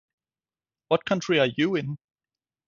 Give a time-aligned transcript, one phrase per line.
[0.87, 1.99] What country are you in?